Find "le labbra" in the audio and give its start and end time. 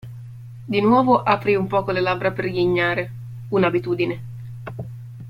1.91-2.31